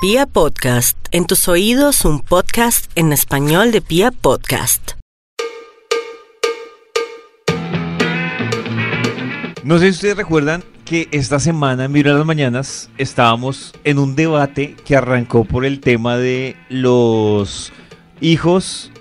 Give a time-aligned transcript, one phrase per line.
[0.00, 4.92] Pia Podcast, en tus oídos un podcast en español de Pia Podcast.
[9.64, 14.14] No sé si ustedes recuerdan que esta semana en Vibra las Mañanas estábamos en un
[14.14, 17.72] debate que arrancó por el tema de los
[18.20, 18.92] hijos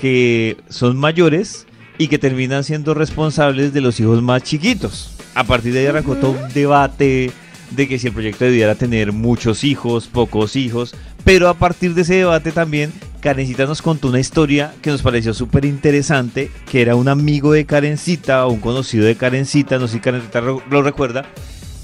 [0.00, 1.66] que son mayores
[1.98, 5.14] y que terminan siendo responsables de los hijos más chiquitos.
[5.34, 7.32] A partir de ahí arrancó todo un debate
[7.70, 10.94] de que si el proyecto debiera tener muchos hijos, pocos hijos,
[11.24, 15.34] pero a partir de ese debate también Karencita nos contó una historia que nos pareció
[15.34, 19.94] súper interesante, que era un amigo de Karencita o un conocido de Karencita, no sé
[19.94, 21.26] si Karencita lo recuerda,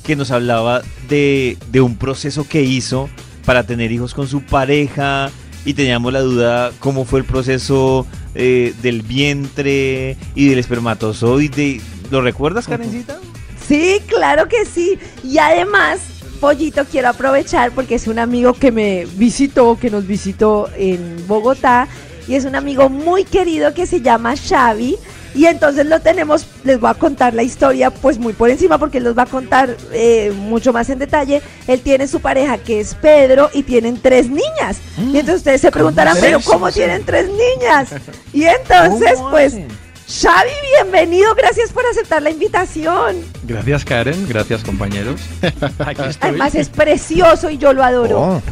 [0.05, 3.09] que nos hablaba de, de un proceso que hizo
[3.45, 5.31] para tener hijos con su pareja
[5.65, 11.81] y teníamos la duda cómo fue el proceso eh, del vientre y del espermatozoide.
[12.11, 13.19] ¿Lo recuerdas, Karencita?
[13.67, 14.99] Sí, claro que sí.
[15.23, 16.01] Y además,
[16.41, 21.89] Pollito, quiero aprovechar porque es un amigo que me visitó, que nos visitó en Bogotá.
[22.27, 24.97] Y es un amigo muy querido que se llama Xavi.
[25.35, 28.99] Y entonces lo tenemos, les voy a contar la historia pues muy por encima porque
[28.99, 31.43] él los va a contar eh, mucho más en detalle.
[31.67, 34.79] Él tiene su pareja que es Pedro y tienen tres niñas.
[34.97, 37.89] Y entonces ustedes se preguntarán, pero ¿cómo tienen tres niñas?
[38.33, 39.84] Y entonces ¿Cómo pues hacen?
[40.07, 40.51] Xavi,
[40.83, 43.17] bienvenido, gracias por aceptar la invitación.
[43.45, 45.21] Gracias Karen, gracias compañeros.
[45.79, 46.31] Aquí estoy.
[46.31, 48.21] Además es precioso y yo lo adoro.
[48.21, 48.43] Oh,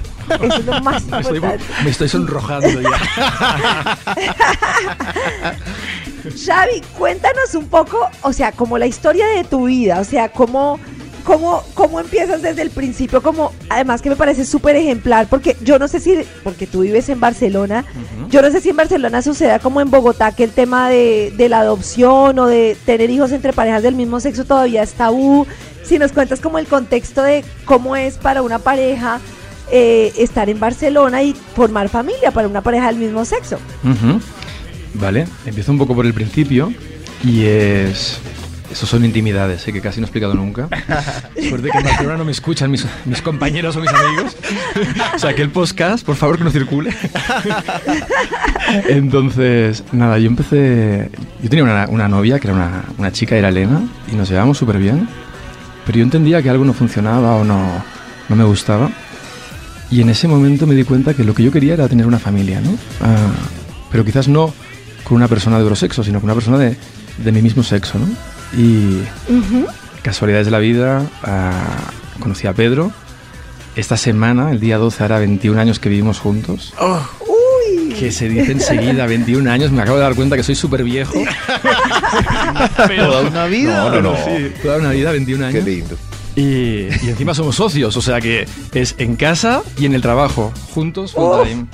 [0.40, 1.64] Eso es lo más Me estoy, importante.
[1.84, 2.90] me estoy sonrojando ya.
[6.46, 10.80] Xavi, cuéntanos un poco, o sea, como la historia de tu vida, o sea, cómo,
[11.24, 15.78] cómo, cómo empiezas desde el principio, como además que me parece súper ejemplar, porque yo
[15.78, 17.84] no sé si, porque tú vives en Barcelona,
[18.30, 21.48] yo no sé si en Barcelona suceda como en Bogotá, que el tema de, de
[21.48, 25.46] la adopción o de tener hijos entre parejas del mismo sexo todavía es tabú.
[25.82, 29.20] Si nos cuentas como el contexto de cómo es para una pareja
[29.70, 33.58] eh, estar en Barcelona y formar familia para una pareja del mismo sexo.
[34.94, 36.72] Vale, empiezo un poco por el principio
[37.24, 38.20] y es...
[38.72, 39.72] Eso son intimidades, ¿eh?
[39.72, 40.66] que casi no he explicado nunca.
[41.48, 44.34] Suerte que en Barcelona no me escuchan mis, mis compañeros o mis amigos.
[45.14, 46.94] o sea, que el podcast, por favor, que no circule.
[48.88, 51.10] Entonces, nada, yo empecé...
[51.42, 54.56] Yo tenía una, una novia que era una, una chica, era Elena, y nos llevábamos
[54.56, 55.06] súper bien.
[55.84, 57.84] Pero yo entendía que algo no funcionaba o no,
[58.30, 58.90] no me gustaba.
[59.90, 62.18] Y en ese momento me di cuenta que lo que yo quería era tener una
[62.18, 62.70] familia, ¿no?
[63.02, 63.32] Ah,
[63.90, 64.54] pero quizás no
[65.04, 66.74] con una persona de otro sexo, sino con una persona de,
[67.18, 68.06] de mi mismo sexo, ¿no?
[68.56, 69.02] Y
[70.02, 71.90] casualidades de la vida, ah,
[72.20, 72.92] conocí a Pedro.
[73.76, 76.74] Esta semana, el día 12, hará 21 años que vivimos juntos.
[77.20, 80.84] Uy, Que se dice enseguida, 21 años, me acabo de dar cuenta que soy súper
[80.84, 81.14] viejo.
[82.76, 83.84] Toda una vida.
[83.84, 84.16] No, no, no.
[84.16, 85.64] Sí, toda una vida, 21 qué años.
[85.64, 85.96] lindo.
[86.36, 90.52] Y, y encima somos socios, o sea que es en casa y en el trabajo,
[90.74, 91.66] juntos, full time.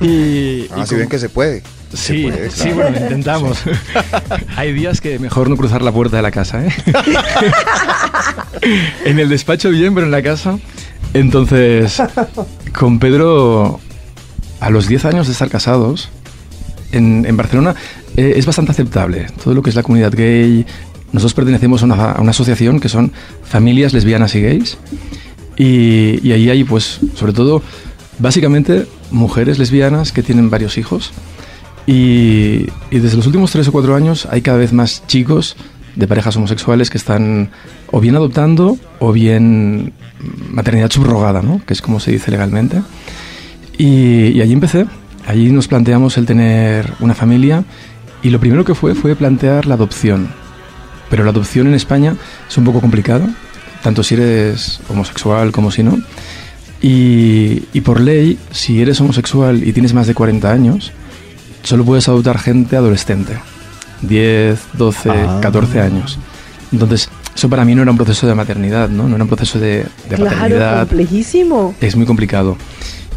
[0.00, 1.62] Y, Ah, y si como- que se puede.
[1.92, 2.74] Sí, sí, claro.
[2.76, 3.62] bueno, intentamos.
[4.56, 6.70] Hay días que mejor no cruzar la puerta de la casa, ¿eh?
[9.04, 10.58] en el despacho bien, pero en la casa.
[11.14, 12.00] Entonces,
[12.72, 13.80] con Pedro,
[14.60, 16.10] a los 10 años de estar casados,
[16.92, 17.74] en, en Barcelona
[18.16, 19.26] eh, es bastante aceptable.
[19.42, 20.64] Todo lo que es la comunidad gay.
[21.12, 23.12] Nosotros pertenecemos a una, a una asociación que son
[23.42, 24.78] familias lesbianas y gays.
[25.56, 27.62] Y, y ahí hay, pues, sobre todo,
[28.18, 31.12] básicamente mujeres lesbianas que tienen varios hijos.
[31.90, 35.56] Y, y desde los últimos tres o cuatro años hay cada vez más chicos
[35.96, 37.50] de parejas homosexuales que están
[37.90, 39.92] o bien adoptando o bien
[40.50, 41.60] maternidad subrogada, ¿no?
[41.66, 42.80] que es como se dice legalmente.
[43.76, 44.86] Y, y allí empecé.
[45.26, 47.64] Allí nos planteamos el tener una familia
[48.22, 50.28] y lo primero que fue fue plantear la adopción.
[51.08, 52.14] Pero la adopción en España
[52.48, 53.26] es un poco complicado,
[53.82, 55.98] tanto si eres homosexual como si no.
[56.80, 60.92] Y, y por ley, si eres homosexual y tienes más de 40 años,
[61.62, 63.36] solo puedes adoptar gente adolescente.
[64.02, 65.38] 10, 12, Ah.
[65.42, 66.18] 14 años.
[66.72, 69.08] Entonces, eso para mí no era un proceso de maternidad, ¿no?
[69.08, 70.78] No era un proceso de, de claro, paternidad.
[70.88, 71.74] complejísimo.
[71.80, 72.56] Es muy complicado.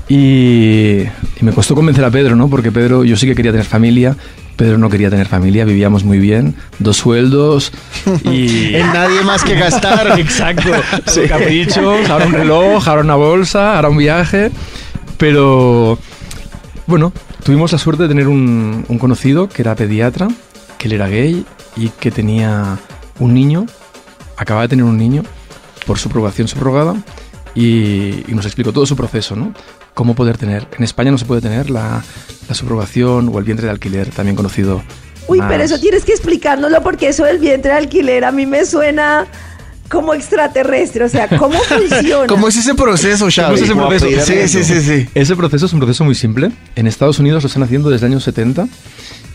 [0.10, 2.50] Y, y me costó convencer a Pedro, ¿no?
[2.50, 4.16] Porque Pedro, yo sí que quería tener familia.
[4.58, 7.72] Pedro no quería tener familia, vivíamos muy bien, dos sueldos
[8.24, 8.76] y...
[8.76, 10.20] En nadie más que gastar.
[10.20, 10.70] Exacto,
[11.08, 11.22] sí.
[11.28, 14.52] caprichos, ahora un reloj, ahora una bolsa, ahora un viaje.
[15.18, 15.98] Pero
[16.86, 17.14] bueno,
[17.44, 20.28] tuvimos la suerte de tener un, un conocido que era pediatra,
[20.78, 21.46] que él era gay
[21.76, 22.78] y que tenía
[23.20, 23.66] un niño,
[24.38, 25.24] acababa de tener un niño
[25.86, 26.96] por subrogación subrogada
[27.56, 29.54] y, y nos explicó todo su proceso, ¿no?
[29.94, 30.68] Cómo poder tener.
[30.78, 32.04] En España no se puede tener la,
[32.48, 34.82] la subrogación o el vientre de alquiler, también conocido.
[35.28, 35.50] Uy, más.
[35.50, 39.28] pero eso tienes que explicárnoslo porque eso del vientre de alquiler a mí me suena
[39.90, 42.28] como extraterrestre, o sea, ¿cómo funciona?
[42.28, 43.60] ¿Cómo es ese proceso, Xavi?
[43.68, 44.26] ¿Cómo es ese proceso?
[44.26, 45.10] Sí, sí, sí, sí.
[45.14, 46.52] Ese proceso es un proceso muy simple.
[46.76, 48.68] En Estados Unidos lo están haciendo desde los años 70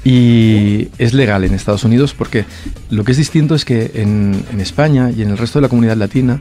[0.05, 2.45] y es legal en Estados Unidos porque
[2.91, 5.69] lo que es distinto es que en, en España y en el resto de la
[5.69, 6.41] comunidad latina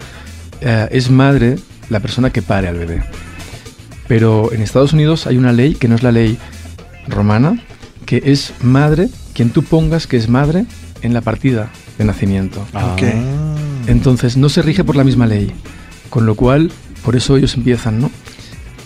[0.61, 1.57] eh, es madre
[1.89, 3.03] la persona que pare al bebé.
[4.07, 6.37] Pero en Estados Unidos hay una ley que no es la ley
[7.07, 7.61] romana,
[8.05, 10.65] que es madre quien tú pongas que es madre
[11.01, 12.65] en la partida de nacimiento.
[12.73, 13.03] Ok.
[13.87, 15.51] Entonces no se rige por la misma ley,
[16.09, 16.71] con lo cual
[17.03, 18.11] por eso ellos empiezan, ¿no?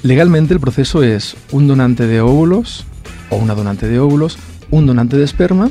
[0.04, 2.86] Legalmente el proceso es un donante de óvulos
[3.30, 4.38] o una donante de óvulos,
[4.72, 5.70] un donante de esperma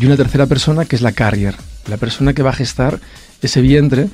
[0.00, 1.54] y una tercera persona que es la carrier,
[1.88, 3.00] la persona que va a gestar
[3.42, 4.08] ese vientre,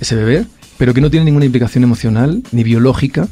[0.00, 0.46] ese bebé,
[0.78, 3.28] pero que no tiene ninguna implicación emocional ni biológica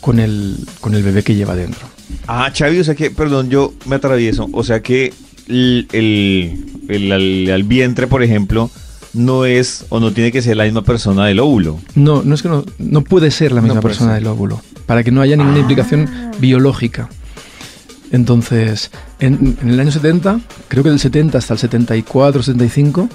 [0.00, 1.88] con el, con el bebé que lleva dentro.
[2.26, 4.48] Ah, Chavi, o sea que, perdón, yo me atravieso.
[4.52, 5.12] O sea que
[5.48, 8.70] el, el, el- al vientre, por ejemplo,
[9.12, 11.78] no es o no tiene que ser la misma persona del óvulo.
[11.94, 14.20] No, no es que no, no puede ser la misma persona ser.
[14.22, 16.08] del óvulo, para que no haya ninguna implicación
[16.38, 17.08] biológica.
[18.12, 18.90] Entonces,
[19.20, 23.08] en, en el año 70, creo que del 70 hasta el 74, 75,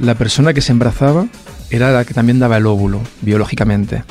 [0.00, 1.26] la persona que se embarazaba
[1.70, 4.02] era la que también daba el óvulo, biológicamente.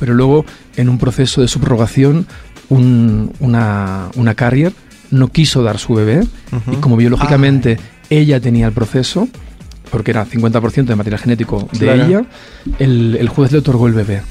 [0.00, 0.46] Pero luego,
[0.76, 2.26] en un proceso de subrogación,
[2.70, 4.72] un- una, una carrier
[5.10, 6.26] no quiso dar su bebé
[6.72, 7.78] y como biológicamente
[8.10, 9.28] ella tenía el proceso,
[9.90, 12.04] porque era 50% de material genético de Claro.
[12.04, 12.24] ella,
[12.78, 14.22] el, el juez le otorgó el bebé.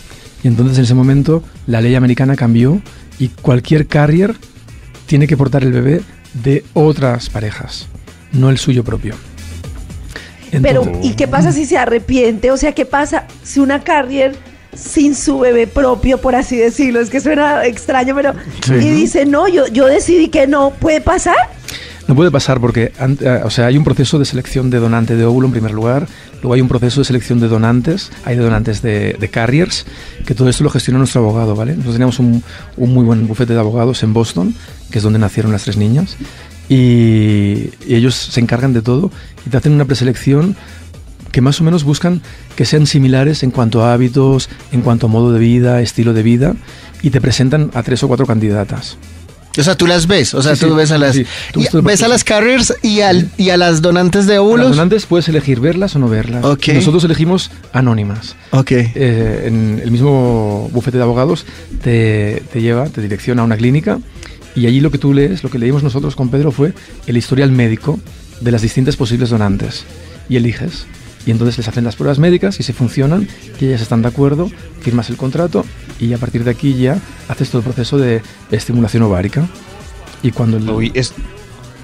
[0.44, 2.82] Y entonces en ese momento la ley americana cambió
[3.20, 4.36] y cualquier carrier
[5.06, 6.02] tiene que portar el bebé
[6.44, 7.88] de otras parejas,
[8.32, 9.16] no el suyo propio.
[10.62, 12.52] Pero, Entonces- ¿y qué pasa si se arrepiente?
[12.52, 14.36] O sea, ¿qué pasa si una carrier
[14.76, 17.00] sin su bebé propio, por así decirlo?
[17.00, 18.34] Es que suena extraño, pero...
[18.64, 18.74] Sí.
[18.76, 20.72] Y dice, no, yo, yo decidí que no.
[20.80, 21.36] ¿Puede pasar?
[22.08, 25.24] No puede pasar porque eh, o sea, hay un proceso de selección de donante de
[25.26, 26.08] óvulo en primer lugar,
[26.42, 29.86] luego hay un proceso de selección de donantes, hay donantes de, carriers,
[30.26, 31.72] que todo esto lo gestiona nuestro abogado, ¿vale?
[31.72, 32.44] Nosotros teníamos un,
[32.76, 34.54] un muy buen bufete de abogados en Boston,
[34.92, 36.18] que es donde nacieron las tres niñas,
[36.68, 39.12] y, y ellos se encargan de todo
[39.46, 40.56] y te hacen una preselección
[41.32, 42.22] que más o menos buscan
[42.56, 46.22] que sean similares en cuanto a hábitos, en cuanto a modo de vida, estilo de
[46.22, 46.56] vida,
[47.02, 48.98] y te presentan a tres o cuatro candidatas.
[49.58, 51.82] O sea, tú las ves, o sea, Sí, tú sí, ves a las sí, y
[51.82, 54.70] ves a las carriers y al y a las donantes de Las óvulos.
[54.72, 56.44] donantes puedes elegir verlas o no verlas.
[56.44, 56.70] Ok.
[56.70, 58.36] Nosotros elegimos anónimas.
[58.52, 58.72] Ok.
[58.72, 61.46] Eh, en el mismo bufete de abogados
[61.84, 64.00] te, te lleva, te direcciona a una clínica
[64.56, 66.74] y allí lo que tú lees, lo que leímos nosotros con Pedro fue
[67.06, 68.00] el historial médico
[68.42, 69.84] de las distintas posibles donantes
[70.30, 70.86] y eliges.
[71.26, 73.28] Y entonces les hacen las pruebas médicas y si funcionan,
[73.62, 74.52] y ellas están de acuerdo,
[74.82, 75.64] firmas el contrato
[76.06, 76.98] y a partir de aquí ya
[77.28, 78.22] haces todo el proceso de
[78.52, 79.46] estimulación ovárica.
[80.22, 80.70] Y cuando el...
[80.70, 81.14] Uy, es,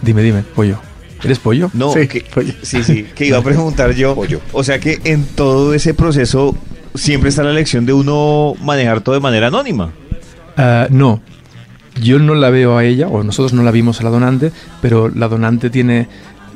[0.02, 0.80] Dime, dime, pollo.
[1.24, 1.70] ¿Eres pollo?
[1.74, 2.26] no, Sí, que-
[2.62, 4.16] sí, sí, que iba a preguntar yo.
[4.54, 6.56] O sea que en todo ese proceso
[6.96, 9.92] siempre está la elección de uno manejar todo de manera anónima.
[10.56, 11.22] Ah, no,
[12.02, 14.52] yo no la veo a ella, o nosotros no la vimos a la donante,
[14.82, 16.08] pero la donante tiene,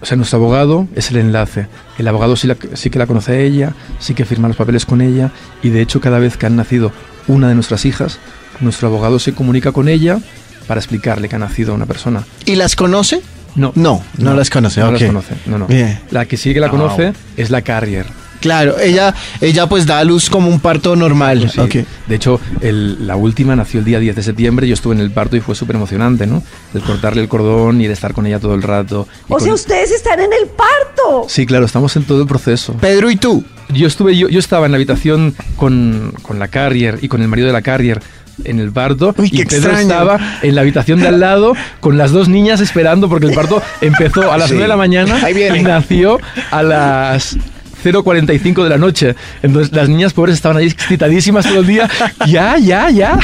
[0.02, 1.68] o sea, nuestro abogado es el enlace.
[1.98, 4.86] El abogado sí, la- sí que la conoce a ella, sí que firma los papeles
[4.86, 5.32] con ella,
[5.62, 6.94] y de hecho cada vez que han nacido
[7.28, 8.20] una de nuestras hijas,
[8.60, 10.20] nuestro abogado se comunica con ella
[10.68, 12.24] para explicarle que ha nacido una persona.
[12.46, 13.22] ¿Y las conoce?
[13.56, 15.68] No, No, no las conoce, No las conoce, no, no.
[15.68, 16.00] Bien.
[16.12, 18.06] La que sí que la Ah, conoce es la carrier.
[18.44, 21.50] Claro, ella ella pues da a luz como un parto normal.
[21.50, 21.60] Sí.
[21.62, 21.76] Ok.
[22.08, 25.12] De hecho, el- la última nació el día 10 de septiembre, yo estuve en el
[25.12, 26.44] parto y fue súper emocionante, ¿no?
[26.74, 29.08] El cortarle el cordón y el estar con ella todo el rato.
[29.30, 31.26] O con- sea, ustedes están en el parto.
[31.30, 32.74] Sí, claro, estamos en todo el proceso.
[32.74, 33.46] Pedro y tú.
[33.70, 37.30] Yo estuve, yo, yo estaba en la habitación con, con la carrier y con el
[37.30, 38.02] marido de la carrier
[38.44, 39.80] en el parto Uy, y Pedro extraño.
[39.80, 43.62] estaba en la habitación de al lado con las dos niñas esperando porque el parto
[43.82, 44.56] empezó a las Sí.
[44.56, 45.60] 9 de la mañana Ahí viene.
[45.60, 47.38] y nació a las
[47.84, 49.16] 0.45 de la noche.
[49.42, 51.90] Entonces las niñas pobres estaban ahí excitadísimas todo el día.
[52.28, 53.20] Ya, ya, ya.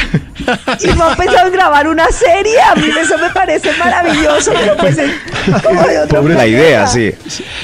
[0.81, 2.59] Y no han pensado en grabar una serie.
[2.61, 5.11] A mí eso me parece maravilloso, pero pues es
[5.63, 7.11] como de otro La idea, sí.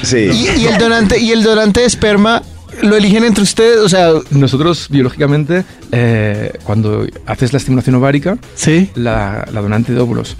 [0.01, 0.17] Sí.
[0.17, 2.41] Y, y el donante y el donante de esperma
[2.81, 8.91] lo eligen entre ustedes, o sea, Nosotros biológicamente, eh, cuando haces la estimulación ovárica, sí.
[8.95, 10.35] la, la donante de óvulos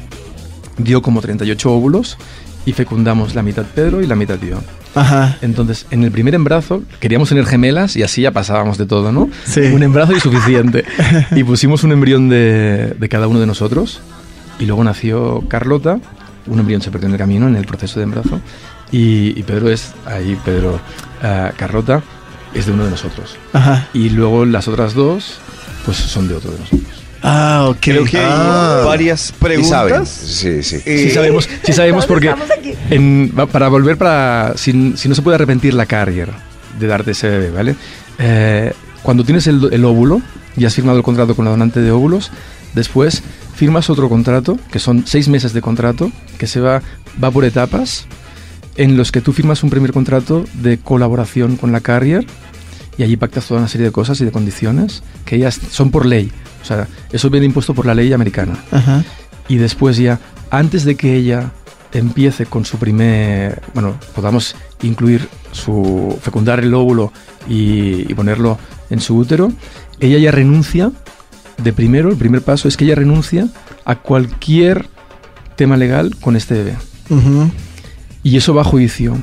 [0.77, 2.17] dio como 38 óvulos
[2.65, 4.57] y fecundamos la mitad Pedro y la mitad yo.
[4.95, 5.37] Ajá.
[5.41, 9.29] Entonces, en el primer embarazo queríamos tener gemelas y así ya pasábamos de todo, ¿no?
[9.45, 9.61] Sí.
[9.61, 10.85] Un embarazo y suficiente.
[11.31, 14.01] y pusimos un embrión de, de cada uno de nosotros
[14.59, 15.99] y luego nació Carlota.
[16.47, 18.39] Un embrión se perdió en el camino, en el proceso de embarazo.
[18.91, 20.79] Y, y Pedro es, ahí Pedro,
[21.21, 22.03] ah, Carlota
[22.53, 23.37] es de uno de nosotros.
[23.53, 23.87] Ajá.
[23.93, 25.39] Y luego las otras dos,
[25.85, 26.94] pues son de otro de nosotros.
[27.27, 27.77] Ah, ok.
[27.81, 28.83] Creo que hay Ah.
[28.85, 30.07] varias preguntas.
[30.09, 30.77] Sí, sí.
[30.85, 32.31] Eh, Sí sabemos, sí sabemos porque
[32.91, 36.29] en- para volver para si, si no se puede arrepentir la carrier
[36.79, 37.75] de darte ese bebé, ¿vale?
[38.19, 40.21] eh, cuando tienes el, el óvulo
[40.55, 42.31] y has firmado el contrato con la donante de óvulos,
[42.73, 43.23] después
[43.55, 46.81] firmas otro contrato, que son seis meses de contrato, que se va,
[47.23, 48.05] va por etapas,
[48.77, 52.25] en los que tú firmas un primer contrato de colaboración con la carrier
[52.97, 56.05] y allí pactas toda una serie de cosas y de condiciones que ellas son por
[56.05, 56.31] ley.
[56.61, 58.57] O sea, eso viene impuesto por la ley americana.
[58.71, 59.03] Ajá.
[59.47, 61.51] Y después ya, antes de que ella
[61.93, 67.11] empiece con su primer, bueno, podamos incluir su, fecundar el óvulo
[67.47, 68.57] y, y ponerlo
[68.89, 69.51] en su útero,
[69.99, 70.91] ella ya renuncia,
[71.63, 73.47] de primero, el primer paso es que ella renuncia
[73.85, 74.87] a cualquier
[75.55, 76.75] tema legal con este bebé.
[78.23, 79.17] Y eso va a juicio.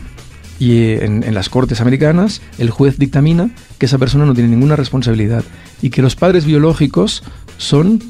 [0.63, 4.77] Y en, en las cortes americanas, el juez dictamina que esa persona no tiene ninguna
[4.77, 5.43] responsabilidad
[5.81, 7.25] y que los padres biológicos
[7.59, 8.01] son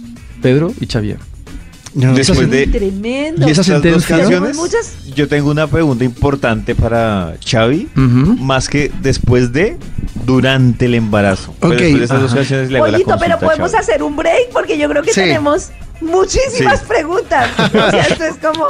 [0.42, 1.18] Pedro y Xavier.
[1.94, 3.46] No, Después de- Tremendo.
[3.48, 8.34] Y esa Estas dos sentencia- canciones, Muchas- yo tengo una pregunta importante para Xavi, Ujú.
[8.42, 9.76] más que después de,
[10.26, 11.54] durante el embarazo.
[11.60, 13.82] Pero Ok, después de estas dos canciones le hago la pero podemos Xavi.
[13.82, 15.20] hacer un break porque yo creo que Sí.
[15.20, 15.70] tenemos
[16.02, 16.86] muchísimas Sí.
[16.88, 17.48] preguntas.
[17.74, 18.64] O sea, esto es como...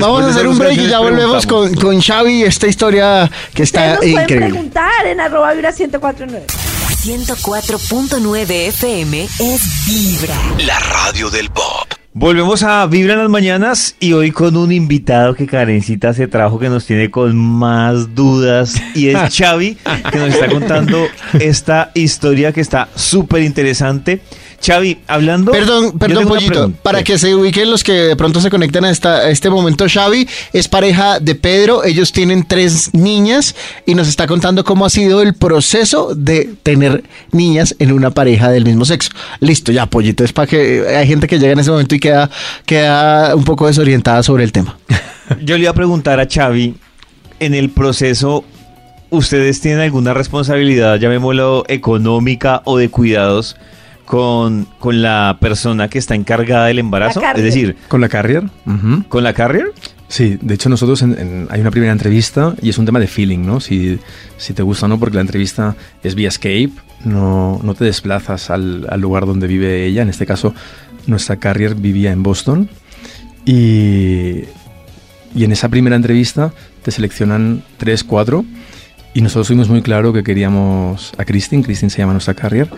[0.00, 3.88] Vamos a hacer un break y ya volvemos con, con Xavi esta historia que está
[3.88, 4.48] nos pueden increíble.
[4.50, 6.46] preguntar en arroba vibra 1049.
[7.04, 10.34] 104.9 FM es Vibra.
[10.66, 11.86] La radio del pop.
[12.12, 16.58] Volvemos a Vibra en las mañanas y hoy con un invitado que Karencita se trajo
[16.60, 19.76] que nos tiene con más dudas y es Xavi
[20.12, 21.06] que nos está contando
[21.40, 24.20] esta historia que está súper interesante.
[24.64, 25.52] Xavi, hablando...
[25.52, 26.70] Perdón, perdón, Pollito.
[26.82, 27.04] Para Sí.
[27.04, 30.26] que se ubiquen los que de pronto se conectan a, esta, a este momento, Xavi
[30.52, 31.84] es pareja de Pedro.
[31.84, 33.54] Ellos tienen tres niñas
[33.84, 38.50] y nos está contando cómo ha sido el proceso de tener niñas en una pareja
[38.50, 39.10] del mismo sexo.
[39.40, 40.24] Listo, ya, Pollito.
[40.24, 42.30] Es para que hay gente que llega en ese momento y queda,
[42.64, 44.78] queda un poco desorientada sobre el tema.
[45.42, 46.74] Yo le iba a preguntar a Xavi,
[47.40, 48.44] en el proceso,
[49.10, 53.56] ¿ustedes tienen alguna responsabilidad, llamémoslo económica o de cuidados,
[54.04, 57.20] con, con la persona que está encargada del embarazo?
[57.38, 58.44] Es decir, ¿Con la carrier?
[59.08, 59.72] ¿con la carrier?
[60.08, 63.06] Sí, de hecho nosotros en- en- hay una primera entrevista y es un tema de
[63.06, 63.58] feeling, ¿no?
[63.60, 63.98] Si,
[64.36, 66.72] si te gusta o no, porque la entrevista es vía Skype,
[67.04, 70.02] no, no te desplazas al, al lugar donde vive ella.
[70.02, 70.54] En este caso,
[71.06, 72.68] nuestra carrier vivía en Boston
[73.44, 74.44] y,
[75.34, 78.44] y en esa primera entrevista te seleccionan tres, cuatro
[79.14, 82.68] y nosotros fuimos muy claro que queríamos a Christine, Christine se llama nuestra carrier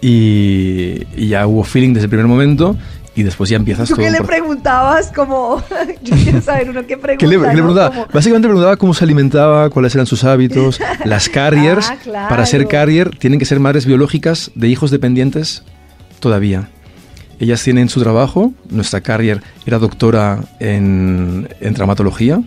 [0.00, 2.76] y, y ya hubo feeling desde el primer momento
[3.14, 5.10] y después ya empiezas ¿Tú qué le preguntabas?
[5.10, 5.62] Como,
[6.02, 7.16] yo quiero saber uno qué pregunta.
[7.18, 7.88] ¿Qué le, le preguntaba?
[7.90, 10.78] Como- Básicamente preguntaba cómo se alimentaba, cuáles eran sus hábitos.
[11.04, 12.28] Las carriers, Ah, claro.
[12.28, 15.62] para ser carrier, tienen que ser madres biológicas de hijos dependientes
[16.20, 16.68] todavía.
[17.40, 18.52] Ellas tienen su trabajo.
[18.70, 22.42] Nuestra carrier era doctora en, en traumatología.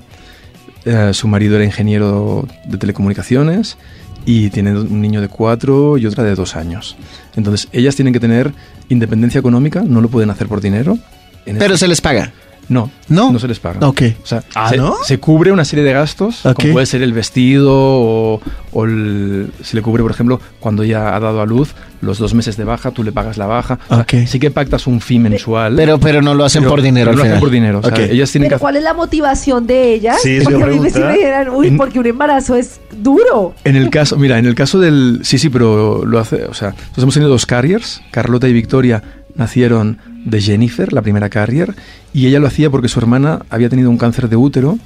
[0.86, 3.78] Eh, su marido era ingeniero de telecomunicaciones.
[4.26, 6.96] Y tienen un niño de cuatro y otra de dos años.
[7.36, 8.54] Entonces, ellas tienen que tener
[8.90, 10.98] independencia económica, no lo pueden hacer por dinero.
[11.46, 12.32] En Pero este- se les paga.
[12.70, 13.32] No, ¿No?
[13.32, 13.86] no se les paga.
[13.88, 14.02] Ok.
[14.24, 14.96] O sea, ¿Ah, se, no?
[15.04, 16.62] se cubre una serie de gastos, Ok.
[16.62, 21.16] como puede ser el vestido o, o el- se le cubre, por ejemplo, cuando ya
[21.16, 23.80] ha dado a luz, los dos meses de baja, tú le pagas la baja.
[23.90, 24.14] O sea, Ok.
[24.28, 25.76] sí que pactas un fee mensual.
[25.76, 27.40] Pero, pero no lo hacen pero- por dinero al no lo hacen final.
[27.42, 27.80] por dinero.
[27.80, 28.00] O sea, Ok.
[28.12, 30.18] ellas tienen Pero que ¿cuál es la motivación de ellas?
[30.22, 33.56] Sí, porque a mí me, si me dijeran, uy, En- porque un embarazo es duro.
[33.64, 35.20] En el caso, mira, en el caso del.
[35.24, 36.46] Sí, sí, pero lo hace.
[36.46, 38.02] O sea, nosotros hemos tenido dos carriers.
[38.12, 39.04] Carlota y Victoria
[39.36, 41.76] nacieron de Jennifer, la primera carrier,
[42.14, 44.78] y ella lo hacía porque su hermana había tenido un cáncer de útero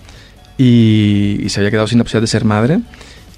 [0.58, 2.80] y, y se había quedado sin la posibilidad de ser madre.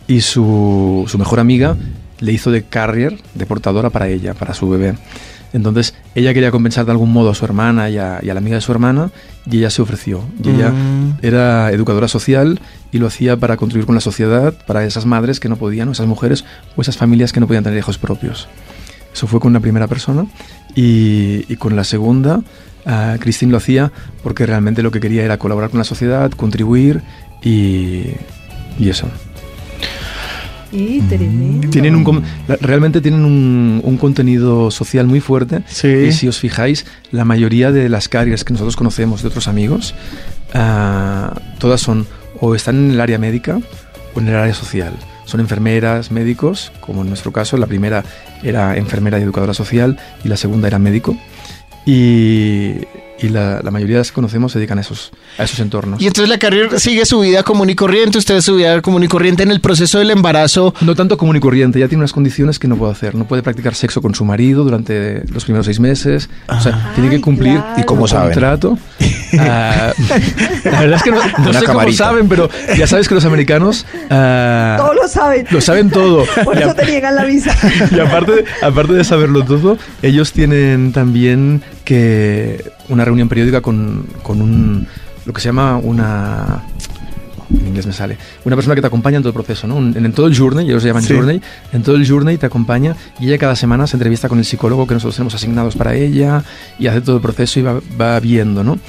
[0.08, 1.76] Y su, su mejor amiga
[2.20, 4.96] le hizo de carrier, de portadora para ella, para su bebé.
[5.54, 8.40] Entonces, ella quería compensar de algún modo a su hermana y a, y a la
[8.40, 9.10] amiga de su hermana,
[9.50, 10.22] y ella se ofreció.
[10.44, 11.20] Y ella Mm.
[11.22, 12.60] era educadora social
[12.92, 15.94] y lo hacía para contribuir con la sociedad, para esas madres que no podían, o
[15.94, 16.44] esas mujeres,
[16.76, 18.48] o esas familias que no podían tener hijos propios.
[19.16, 20.26] Eso fue con la primera persona.
[20.76, 22.42] Y, y con la segunda,
[23.20, 23.92] Christine lo hacía
[24.22, 27.02] porque realmente lo que quería era colaborar con la sociedad, contribuir
[27.42, 28.08] y,
[28.78, 29.08] y eso.
[30.72, 31.70] Y tremendo.
[31.70, 32.24] Tienen un,
[32.60, 35.62] realmente tienen un, un contenido social muy fuerte.
[35.68, 35.88] Sí.
[35.88, 39.96] Y si os fijáis, la mayoría de las carriers que nosotros conocemos de otros amigos,
[40.54, 42.06] ah, todas son
[42.42, 43.62] o están en el área médica
[44.14, 44.94] o en el área social.
[45.26, 48.04] Son enfermeras, médicos, como en nuestro caso, la primera
[48.44, 51.18] era enfermera y educadora social y la segunda era médico.
[51.86, 52.80] Y,
[53.22, 56.02] y la, la mayoría de las que conocemos se dedican a esos, a esos entornos.
[56.02, 59.08] Y entonces la carrera sigue su vida común y corriente, usted su vida común y
[59.08, 60.74] corriente en el proceso del embarazo.
[60.82, 63.16] No tanto común y corriente, ya tiene unas condiciones que no puede hacer.
[63.16, 66.30] No puede practicar sexo con su marido durante los primeros seis meses.
[66.48, 66.92] O sea, Ah.
[66.96, 67.82] tiene que Ay, cumplir claro.
[67.82, 68.32] ¿Y cómo un saben?
[68.34, 68.78] contrato.
[69.38, 69.92] Ah,
[70.64, 71.98] la verdad es que no, no sé cómo camarita.
[72.06, 75.46] saben, pero ya sabes que los americanos ah, Todos lo saben.
[75.50, 76.24] lo saben todo.
[76.46, 77.54] Por Y eso a- te niegan la visa.
[77.92, 84.42] y aparte, aparte de saberlo todo, ellos tienen también que una reunión periódica con, con
[84.42, 84.88] un
[85.26, 86.64] lo que se llama una
[87.52, 89.76] en inglés me sale una persona que te acompaña en todo el proceso, ¿no?
[89.76, 91.14] Un- en, todo el journey, ellos se llaman Sí.
[91.14, 91.42] journey,
[91.74, 94.88] en todo el journey te acompaña y ella cada semana se entrevista con el psicólogo
[94.88, 96.44] que nosotros tenemos asignados para ella
[96.80, 98.80] y hace todo el proceso y va, va viendo, ¿no?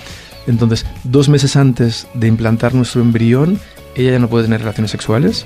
[0.47, 3.59] Entonces, dos meses antes de implantar nuestro embrión,
[3.95, 5.45] ella ya no puede tener relaciones sexuales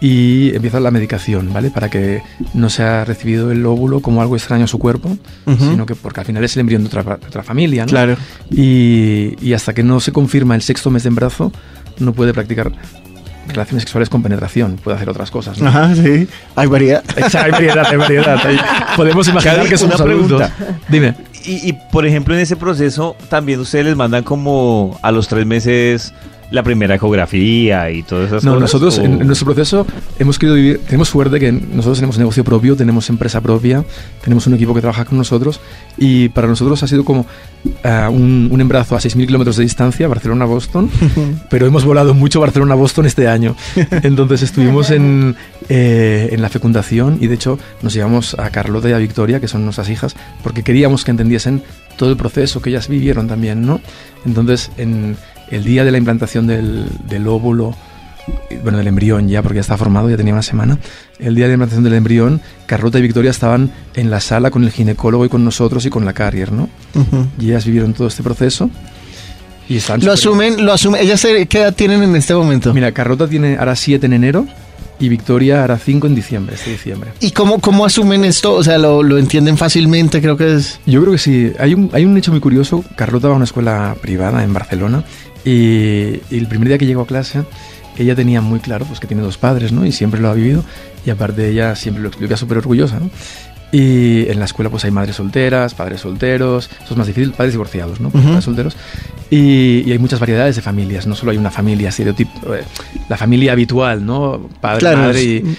[0.00, 1.70] y empieza la medicación, ¿vale?
[1.70, 2.22] Para que
[2.54, 5.16] no sea recibido el óvulo como algo extraño a su cuerpo,
[5.46, 5.58] Ujú.
[5.70, 7.90] sino que porque al final es el embrión de otra, de otra familia, ¿no?
[7.90, 8.16] Claro.
[8.50, 11.52] Y, y hasta que no se confirma el sexto mes de embarazo,
[11.98, 12.72] no puede practicar
[13.48, 15.58] relaciones sexuales con penetración, puede hacer otras cosas.
[15.60, 15.68] ¿no?
[15.68, 16.26] Ajá, sí.
[16.56, 17.02] Hay variedad.
[17.16, 18.46] Exacto, hay variedad, hay variedad.
[18.46, 18.58] Hay-
[18.96, 20.50] Podemos imaginar que somos una adultos.
[20.50, 20.82] pregunta.
[20.88, 21.14] Dime.
[21.44, 25.46] Y, y, por ejemplo, en ese proceso también ustedes les mandan como a los tres
[25.46, 26.12] meses
[26.50, 28.62] la primera ecografía y todas esas No, cosas.
[28.62, 29.02] nosotros ¿o?
[29.04, 29.86] en, en nuestro proceso
[30.18, 33.84] hemos querido vivir, tenemos suerte que nosotros tenemos negocio propio, tenemos empresa propia,
[34.22, 35.60] tenemos un equipo que trabaja con nosotros
[35.96, 37.26] y para nosotros ha sido como
[37.84, 40.90] ah, un, un embarazo a 6.000 kilómetros de distancia, Barcelona-Boston,
[41.50, 43.54] pero hemos volado mucho Barcelona-Boston este año.
[44.02, 45.36] Entonces estuvimos en,
[45.68, 49.48] eh, en la fecundación y de hecho nos llevamos a Carlota y a Victoria, que
[49.48, 51.62] son nuestras hijas, porque queríamos que entendiesen
[51.96, 53.80] todo el proceso que ellas vivieron también, ¿no?
[54.24, 55.16] Entonces, en
[55.50, 57.74] el día de la implantación del, del óvulo,
[58.62, 60.78] bueno, del embrión ya, porque ya está formado, ya tenía una semana,
[61.18, 64.64] el día de la implantación del embrión, Carlota y Victoria estaban en la sala con
[64.64, 66.68] el ginecólogo y con nosotros y con la carrier, ¿no?
[66.94, 67.26] Ujú.
[67.38, 68.70] Y ellas vivieron todo este proceso
[69.68, 71.00] y están Lo asumen, lo asumen.
[71.00, 72.74] ¿Ellas eh, qué edad tienen en este momento?
[72.74, 74.46] Mira, Carlota tiene ahora 7 en enero
[74.98, 77.10] y Victoria hará 5 en diciembre, este diciembre.
[77.20, 78.54] ¿Y cómo, cómo asumen esto?
[78.54, 80.80] O sea, lo, lo entienden fácilmente, creo que es...
[80.86, 81.52] Yo creo que sí.
[81.58, 82.84] Hay un, hay un hecho muy curioso.
[82.96, 85.04] Carlota va a una escuela privada en Barcelona
[85.44, 87.42] y, y el primer día que llegó a clase,
[87.98, 89.84] ella tenía muy claro pues, que tiene dos padres, ¿no?
[89.84, 90.64] Y siempre lo ha vivido.
[91.04, 93.10] Y aparte ella siempre lo explica súper orgullosa, ¿no?
[93.72, 97.54] Y en la escuela pues hay madres solteras, padres solteros, eso es más difícil, padres
[97.54, 98.08] divorciados, ¿no?
[98.08, 98.20] Ujú.
[98.20, 98.76] Padres solteros.
[99.30, 102.64] Y, y hay muchas variedades de familias, no solo hay una familia estereotipo, eh,
[103.08, 104.48] la familia habitual, ¿no?
[104.60, 105.56] Padre, Claro, madre y,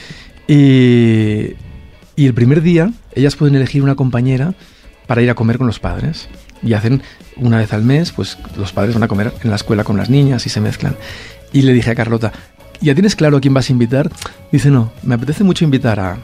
[0.54, 1.56] y,
[2.18, 4.54] y el primer día ellas pueden elegir una compañera
[5.08, 6.28] para ir a comer con los padres.
[6.64, 7.02] Y hacen
[7.38, 10.10] una vez al mes, pues los padres van a comer en la escuela con las
[10.10, 10.96] niñas y se mezclan.
[11.54, 12.32] Y le dije a Carlota,
[12.82, 14.10] ¿ya tienes claro a quién vas a invitar?
[14.52, 16.18] Dice, no, me apetece mucho invitar a...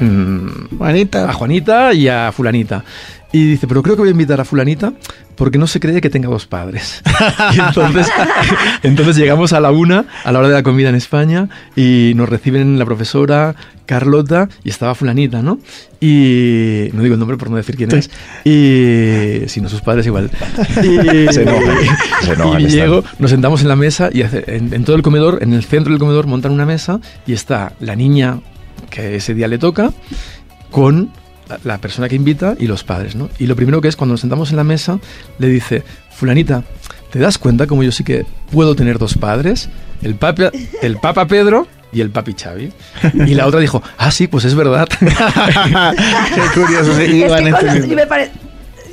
[0.00, 1.30] mm, Juanita.
[1.30, 2.84] a Juanita y a Fulanita.
[3.32, 4.92] Y dice, pero creo que voy a invitar a Fulanita
[5.34, 7.02] porque no se cree que tenga dos padres.
[7.54, 8.08] Y entonces,
[8.84, 12.28] entonces llegamos a la una, a la hora de la comida en España, y nos
[12.28, 15.58] reciben la profesora Carlota y estaba Fulanita, ¿no?
[16.00, 18.08] Y no digo el nombre por no decir quién es.
[18.44, 20.30] Y si no, sus padres igual.
[20.82, 21.76] Y, Se enojan,
[22.22, 25.02] se enojan, y llego, nos sentamos en la mesa y hace- en, en todo el
[25.02, 28.38] comedor, en el centro del comedor, montan una mesa y está la niña
[28.94, 29.92] que ese día le toca
[30.70, 31.10] con
[31.64, 33.28] la- persona que invita y los padres, ¿no?
[33.38, 34.98] Y lo primero que es, cuando nos sentamos en la mesa,
[35.38, 36.62] le dice, fulanita,
[37.10, 39.68] ¿te das cuenta como yo sí que puedo tener dos padres?
[40.02, 40.50] El papa,
[40.82, 42.72] el papa Pedro y el papi Xavi.
[43.26, 44.88] Y la otra dijo, ah, sí, pues es verdad.
[46.34, 46.94] Qué curioso.
[46.96, 48.30] sí, es, que con los- me pare-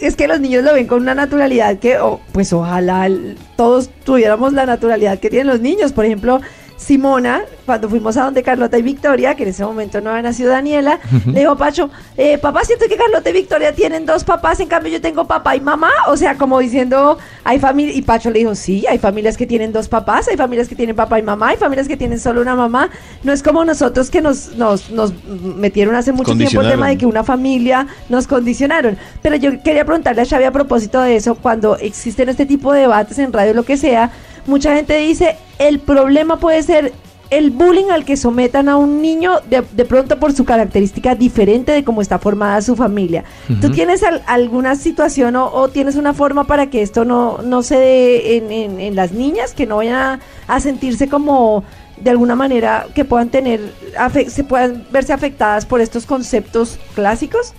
[0.02, 3.90] es que los niños lo ven con una naturalidad que, o- pues ojalá el- todos
[4.04, 5.92] tuviéramos la naturalidad que tienen los niños.
[5.94, 6.42] Por ejemplo,
[6.82, 10.50] Simona, cuando fuimos a donde Carlota y Victoria, que en ese momento no había nacido
[10.50, 14.68] Daniela, le dijo Pacho, eh, papá, siento que Carlota y Victoria tienen dos papás, en
[14.68, 15.92] cambio yo tengo papá y mamá.
[16.08, 19.72] O sea, como diciendo, hay familia, y Pacho le dijo, sí, hay familias que tienen
[19.72, 22.56] dos papás, hay familias que tienen papá y mamá, hay familias que tienen solo una
[22.56, 22.90] mamá.
[23.22, 26.98] No es como nosotros que nos, nos, nos metieron hace mucho tiempo el tema de
[26.98, 28.98] que una familia nos condicionaron.
[29.22, 32.82] Pero yo quería preguntarle a Xavi a propósito de eso, cuando existen este tipo de
[32.82, 34.12] debates en radio, lo que sea,
[34.48, 36.94] mucha gente dice, el problema puede ser
[37.30, 41.72] el bullying al que sometan a un niño de, de pronto por su característica diferente
[41.72, 43.24] de cómo está formada su familia.
[43.62, 47.64] ¿Tú tienes al- alguna situación o, o tienes una forma para que esto no, no
[47.64, 51.64] se dé en, en- en las niñas, que no vayan a, a sentirse como
[52.02, 53.62] de alguna manera que puedan tener,
[53.98, 57.54] afe- se puedan verse afectadas por estos conceptos clásicos?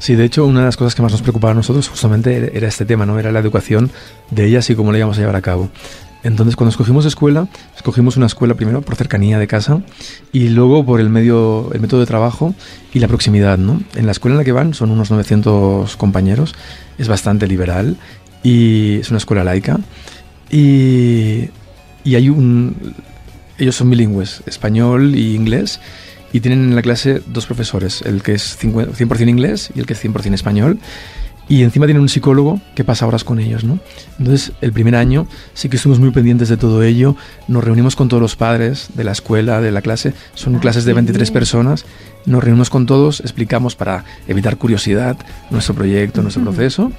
[0.00, 2.46] Sí, de hecho, una de las cosas que más nos preocupaba a nosotros justamente era,
[2.52, 3.18] era este tema, ¿no?
[3.18, 3.90] Era la educación
[4.30, 5.70] de ellas y cómo la íbamos a llevar a cabo.
[6.28, 9.80] Entonces, cuando escogimos escuela, escogimos una escuela primero por cercanía de casa
[10.30, 12.54] y luego por el medio, el método de trabajo
[12.92, 13.82] y la proximidad, ¿no?
[13.94, 16.54] En la escuela en la que van son unos 900 compañeros,
[16.98, 17.96] es bastante liberal
[18.42, 19.80] y es una escuela laica
[20.50, 21.48] y,
[22.04, 22.94] y hay un...
[23.56, 25.80] Ellos son bilingües, español y inglés,
[26.34, 29.86] y tienen en la clase dos profesores, el que es 50 100% inglés y el
[29.86, 30.78] que es 100% español.
[31.48, 33.78] Y encima tienen un psicólogo que pasa horas con ellos, ¿no?
[34.18, 37.16] Entonces, el primer año sí que estuvimos muy pendientes de todo ello,
[37.48, 40.84] nos reunimos con todos los padres de la escuela, de la clase, son Ah, clases
[40.84, 41.32] de qué 23 bien.
[41.34, 41.84] personas,
[42.26, 45.16] nos reunimos con todos, explicamos para evitar curiosidad
[45.50, 46.92] nuestro proyecto, nuestro proceso.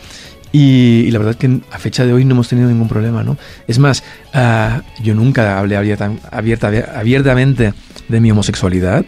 [0.52, 3.38] Y, y la verdad que a fecha de hoy no hemos tenido ningún problema, ¿no?
[3.68, 7.76] Es más, ah, yo nunca hablé abierta, abierta, abiertamente
[8.08, 9.06] de mi homosexualidad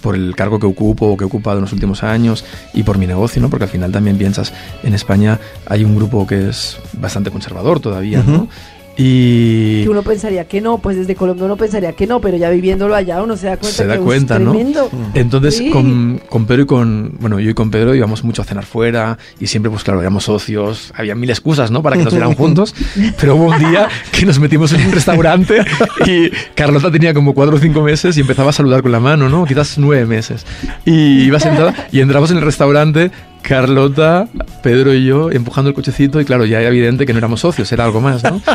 [0.00, 2.98] por el cargo que ocupo o que he ocupado en los últimos años y por
[2.98, 3.50] mi negocio, ¿no?
[3.50, 8.22] Porque al final también piensas, en España hay un grupo que es bastante conservador todavía,
[8.26, 8.48] ¿no?
[8.96, 12.50] Y Que uno pensaría que no, pues desde Colombia uno pensaría que no, pero ya
[12.50, 14.52] viviéndolo allá uno se da cuenta Se da que cuenta, es ¿no?
[14.52, 14.90] tremendo.
[15.14, 15.70] Entonces, Sí.
[15.70, 17.12] con, con Pedro y con.
[17.20, 20.24] Bueno, yo y con Pedro íbamos mucho a cenar fuera y siempre, pues claro, éramos
[20.24, 20.92] socios.
[20.96, 21.82] Había mil excusas, ¿no?
[21.82, 22.74] Para que nos vieran juntos.
[23.20, 25.62] Pero hubo un día que nos metimos en un restaurante
[26.06, 29.28] y Carlota tenía como cuatro o cinco meses y empezaba a saludar con la mano,
[29.28, 29.44] ¿no?
[29.46, 30.44] Quizás nueve meses.
[30.84, 33.10] Y iba sentada y entramos en el restaurante.
[33.42, 34.28] Carlota,
[34.62, 37.70] Pedro y yo empujando el cochecito y claro, ya era evidente que no éramos socios,
[37.72, 38.40] era algo más, ¿no?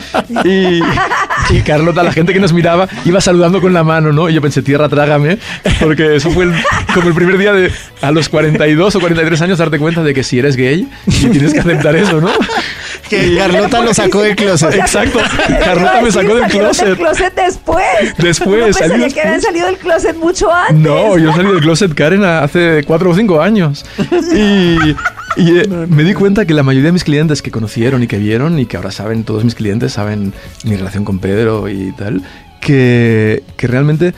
[0.46, 0.82] Y,
[1.50, 4.30] y Carlota, la gente que nos miraba, iba saludando con la mano, ¿no?
[4.30, 5.38] Y yo pensé, tierra, trágame,
[5.80, 6.54] porque eso fue el-
[6.94, 7.72] como el primer día de
[8.02, 11.54] a los 42 o 43 años darte cuenta de que si eres gay y tienes
[11.54, 12.30] que aceptar eso, ¿no?
[13.10, 14.74] Que Carlota lo sacó del closet.
[14.74, 15.20] Exacto,
[15.64, 16.98] Carlota me sacó del closet.
[16.98, 17.84] closet después.
[18.18, 20.76] Después, salí pensaría que habían salido del closet mucho antes.
[20.78, 23.86] No, yo salí del closet Karen hace cuatro o cinco años.
[24.36, 24.75] Y,
[25.38, 28.18] y, eh, me di cuenta que la mayoría de mis clientes que conocieron y que
[28.18, 30.34] vieron, y que ahora saben, todos mis clientes saben
[30.64, 32.22] mi relación con Pedro y tal,
[32.62, 34.14] que, que realmente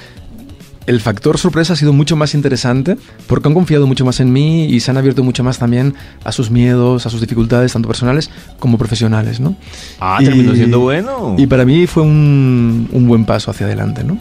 [0.86, 2.96] el factor sorpresa ha sido mucho más interesante
[3.28, 6.32] porque han confiado mucho más en mí y se han abierto mucho más también a
[6.32, 9.58] sus miedos, a sus dificultades, tanto personales como profesionales, ¿no?
[10.00, 11.36] Ah, Y- terminó siendo bueno.
[11.38, 14.18] Y para mí fue un, un buen paso hacia adelante, ¿no?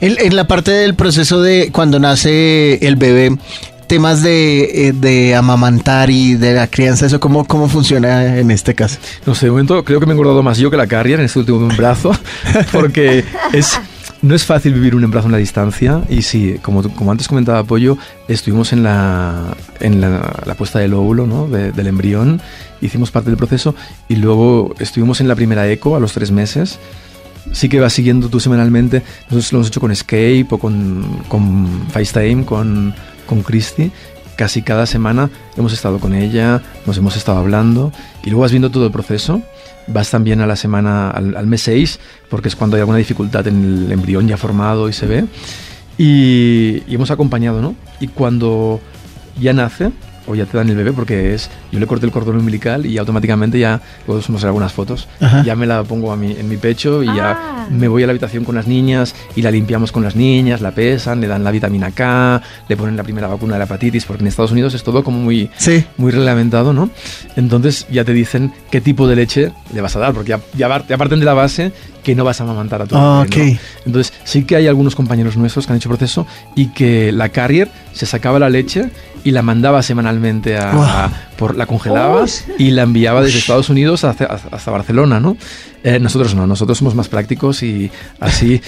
[0.00, 3.38] En, en la parte del proceso de cuando nace el bebé,
[3.88, 8.74] temas de, eh, de amamantar y de la crianza, ¿eso cómo, cómo funciona en este
[8.74, 8.98] caso?
[9.26, 11.26] No sé, de momento creo que me he engordado más yo que la Carrier en
[11.26, 12.12] este último embarazo,
[12.72, 13.80] porque es,
[14.22, 16.02] no es fácil vivir un embarazo en la distancia.
[16.08, 17.98] Y sí, como, como antes comentaba Pollo,
[18.28, 21.48] estuvimos en la, en la, la puesta del óvulo, ¿no?
[21.48, 22.40] de- del embrión,
[22.80, 23.74] hicimos parte del proceso
[24.08, 26.78] y luego estuvimos en la primera eco a los tres meses.
[27.52, 29.02] Sí que vas siguiendo tú semanalmente.
[29.30, 32.94] Nosotros lo hemos hecho con Escape o con, con FaceTime, con,
[33.28, 33.92] con Christy.
[34.36, 37.92] Casi cada semana hemos estado con ella, nos hemos estado hablando
[38.24, 39.42] y luego vas viendo todo el proceso.
[39.86, 43.84] Vas también a la semana, al, mes 6, porque es cuando hay alguna dificultad en
[43.84, 45.24] el embrión ya formado y se ve.
[45.96, 47.74] Y, y hemos acompañado, ¿no?
[47.98, 48.80] Y cuando
[49.40, 49.90] ya nace,
[50.28, 51.50] o ya te dan el bebé, porque es.
[51.72, 53.80] Yo le corté el cordón umbilical y automáticamente ya.
[54.06, 55.08] Podemos mostrar algunas fotos.
[55.20, 55.42] Ajá.
[55.44, 57.14] Ya me la pongo a mi, en mi pecho y Ah.
[57.16, 60.60] ya me voy a la habitación con las niñas y la limpiamos con las niñas,
[60.60, 64.04] la pesan, le dan la vitamina K, le ponen la primera vacuna de la hepatitis,
[64.04, 65.84] porque en Estados Unidos es todo como muy, Sí.
[65.96, 66.90] muy reglamentado, ¿no?
[67.36, 70.96] Entonces ya te dicen qué tipo de leche le vas a dar, porque ya, ya
[70.98, 73.52] parten de la base que no vas a amamantar a tu Ah, bebé, ¿no?
[73.52, 73.58] ok.
[73.86, 77.70] Entonces sí que hay algunos compañeros nuestros que han hecho proceso y que la carrier
[77.92, 78.90] se sacaba la leche
[79.24, 82.24] y la mandaba semanalmente a, por la congelaba
[82.58, 85.36] y la enviaba desde Estados Unidos hasta Barcelona, ¿no?
[85.84, 88.60] Eh, nosotros no, nosotros somos más prácticos y así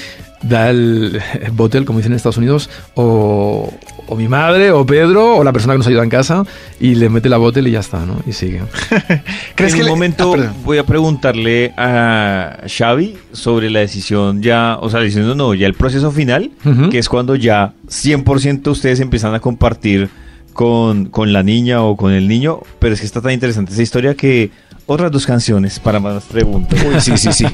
[0.42, 1.20] da el
[1.52, 3.72] bottle, como dicen en Estados Unidos, o,
[4.06, 6.44] o mi madre, o Pedro, o la persona que nos ayuda en casa,
[6.80, 8.16] y le mete la bottle y ya está, ¿no?
[8.26, 8.62] Y sigue.
[9.54, 14.42] ¿Crees en que un le- momento Ah, voy a preguntarle a Xavi sobre la decisión
[14.42, 16.50] ya, o sea, diciendo no, ya el proceso final,
[16.90, 20.08] que es cuando ya 100% ustedes empiezan a compartir
[20.54, 23.82] con, con la niña o con el niño, pero es que está tan interesante esa
[23.82, 24.50] historia que
[24.86, 26.78] otras dos canciones para más preguntas.
[26.84, 27.46] Uy, sí, sí, sí.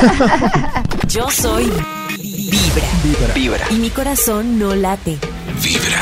[1.08, 1.70] Yo soy
[2.50, 3.32] Vibra.
[3.34, 3.64] Vibra.
[3.70, 5.18] Y mi corazón no late.
[5.62, 6.00] Vibra.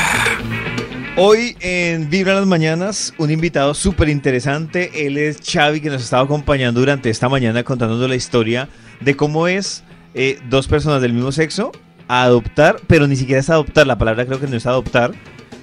[1.15, 5.05] Hoy en Vibra las Mañanas, un invitado súper interesante.
[5.05, 8.67] Él es Xavi, que nos estaba acompañando durante esta mañana contándonos la historia
[8.99, 9.83] de cómo es
[10.15, 11.71] eh, dos personas del mismo sexo
[12.09, 15.13] adoptar, pero ni siquiera es adoptar, la palabra creo que no es adoptar,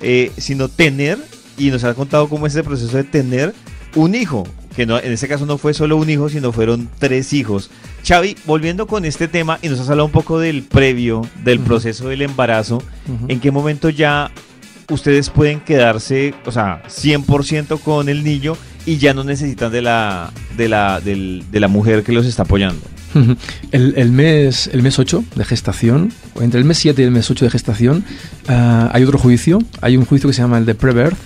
[0.01, 1.19] eh, sino tener,
[1.59, 3.53] y nos ha contado cómo es ese proceso de tener
[3.97, 4.47] un hijo,
[4.77, 7.71] que no, en este caso no fue solo un hijo, sino fueron tres hijos.
[8.07, 12.09] Xavi, volviendo con este tema, y nos has hablado un poco del previo, del proceso
[12.09, 12.83] del embarazo.
[13.29, 14.31] ¿en qué momento ya
[14.91, 20.31] ustedes pueden quedarse, o sea, 100% con el niño y ya no necesitan de la,
[20.57, 22.81] de la, del- de la mujer que los está apoyando?
[23.73, 27.31] El, el mes, el mes 8 de gestación, entre el mes 7 y el mes
[27.31, 28.05] 8 de gestación,
[28.47, 29.59] ah, hay otro juicio.
[29.81, 31.17] Hay un juicio que se llama el de Prebirth,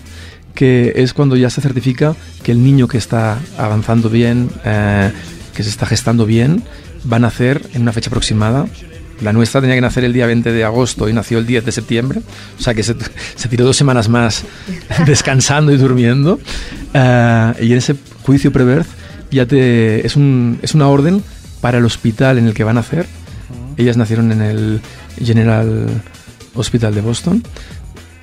[0.60, 5.10] que es cuando ya se certifica que el niño que está avanzando bien, eh,
[5.54, 6.62] que se está gestando bien,
[7.10, 8.66] va a nacer en una fecha aproximada
[9.22, 11.72] la nuestra tenía que nacer el día 20 de agosto y nació el 10 de
[11.72, 12.20] septiembre,
[12.58, 12.94] o sea que se,
[13.36, 14.44] se tiró dos semanas más
[15.06, 16.38] descansando y durmiendo.
[16.92, 18.88] Ah, y en ese juicio pre-birth
[19.30, 21.22] ya te, es, un, es una orden
[21.62, 23.06] para el hospital en el que van a nacer.
[23.78, 24.80] Ellas nacieron en el
[25.24, 25.88] General
[26.54, 27.42] Hospital de Boston.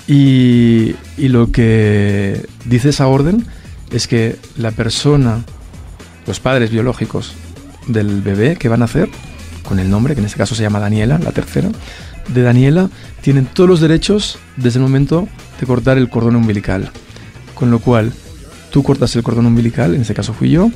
[0.07, 3.45] Y, lo que dice esa orden
[3.91, 5.43] es que la persona,
[6.25, 7.33] los padres biológicos
[7.87, 9.09] del bebé que van a nacer,
[9.67, 11.69] con el nombre, que en este caso se llama Daniela, la tercera,
[12.29, 12.89] de Daniela,
[13.21, 15.27] tienen todos los derechos desde el momento
[15.59, 16.89] de cortar el cordón umbilical.
[17.53, 18.13] Con lo cual,
[18.71, 20.71] tú cortas el cordón umbilical, en este caso fui yo,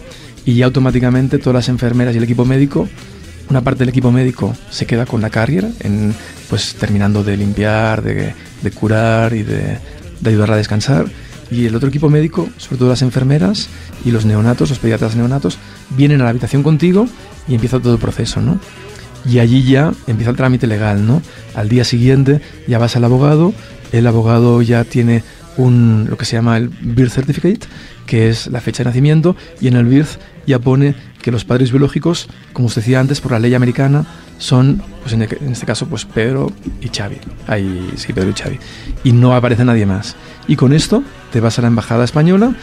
[0.46, 2.90] y ya automáticamente todas las enfermeras y el equipo médico,
[3.52, 6.16] una parte del equipo médico se queda con la carriera, en,
[6.50, 9.78] pues terminando de limpiar, de, de curar y de,
[10.22, 11.06] de ayudarla a descansar.
[11.52, 13.68] Y el otro equipo médico, sobre todo las enfermeras
[14.06, 15.58] y los neonatos, los pediatras neonatos,
[15.90, 17.08] vienen a la habitación contigo
[17.46, 18.58] y empieza todo el proceso, ¿no?
[19.26, 21.22] Y allí ya empieza el trámite legal, ¿no?
[21.54, 23.54] Al día siguiente ya vas al abogado,
[23.92, 25.24] el abogado ya tiene
[25.58, 27.68] un, lo que se llama el birth certificate,
[28.06, 31.72] que es la fecha de nacimiento, y en el birth ya pone que los padres
[31.72, 34.06] biológicos, como usted decía antes, por la ley americana,
[34.38, 37.18] son, pues en, en este caso, pues Pedro y Xavi.
[37.48, 38.60] Ahí, sí, Pedro y Xavi.
[39.04, 40.16] Y no aparece nadie más.
[40.48, 42.54] Y con esto te vas a la embajada española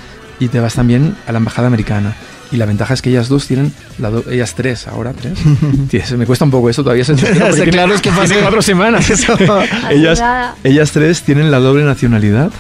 [0.41, 2.15] y te vas también a la embajada americana.
[2.51, 5.35] Y la ventaja es que ellas dos tienen, la do- ellas tres, ahora tres.
[5.91, 7.05] Tía, se me cuesta un poco eso todavía.
[7.05, 7.15] Se
[7.71, 9.07] claro, es que tiene hace- cuatro semanas.
[9.91, 10.23] Ellas,
[10.65, 12.51] ellas tres tienen la doble nacionalidad,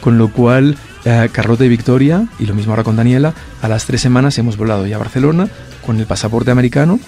[0.00, 3.84] con lo cual eh, Carlota y Victoria, y lo mismo ahora con Daniela, a las
[3.86, 5.48] tres semanas hemos volado ya a Barcelona
[5.84, 7.00] con el pasaporte americano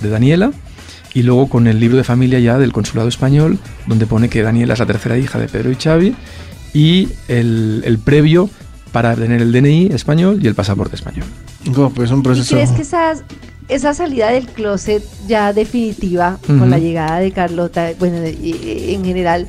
[0.00, 0.52] de Daniela
[1.14, 4.74] y luego con el libro de familia ya del consulado español, donde pone que Daniela
[4.74, 6.14] es la tercera hija de Pedro y Xavi,
[6.74, 8.50] y el, el previo
[8.92, 11.24] para tener el DNI español y el pasaporte español.
[11.74, 12.54] No, pues un ¿Y proceso.
[12.54, 13.14] crees que esa,
[13.68, 18.94] esa salida del closet ya definitiva con la llegada de Carlota, bueno, de- y- y
[18.94, 19.46] en general,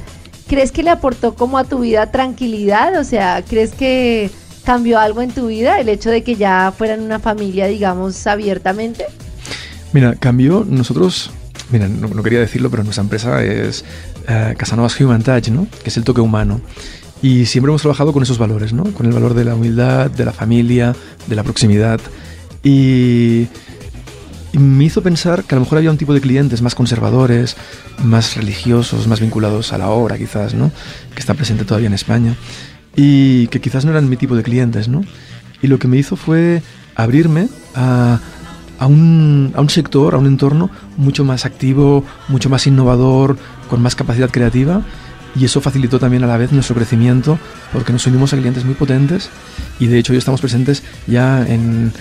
[0.47, 2.99] crees que le aportó como a tu vida tranquilidad?
[2.99, 4.29] O sea, ¿crees que
[4.63, 9.05] cambió algo en tu vida el hecho de que ya fueran una familia, digamos, abiertamente?
[9.93, 11.31] Mira, cambió, nosotros,
[11.71, 13.86] mira, no, quería decirlo, pero nuestra empresa es
[14.27, 15.67] eh, Casanovas Human Touch, ¿no?
[15.83, 16.62] Que es el toque humano.
[17.21, 18.83] Y siempre hemos trabajado con esos valores, ¿no?
[18.83, 20.95] Con el valor de la humildad, de la familia,
[21.27, 21.99] de la proximidad.
[22.63, 23.47] Y
[24.53, 27.55] me hizo pensar que a lo mejor había un tipo de clientes más conservadores,
[28.03, 30.71] más religiosos, más vinculados a la obra, quizás, ¿no?
[31.13, 32.36] Que está presente todavía en España.
[32.95, 35.03] Y que quizás no eran mi tipo de clientes, ¿no?
[35.62, 36.62] Y lo que me hizo fue
[36.95, 38.19] abrirme a,
[38.79, 43.38] a un, a un sector, a un entorno mucho más activo, mucho más innovador,
[43.69, 44.81] con más capacidad creativa.
[45.36, 47.38] Y eso facilitó también a la vez nuestro crecimiento
[47.71, 49.29] porque nos unimos a clientes muy potentes
[49.79, 51.91] y de hecho hoy estamos presentes ya en,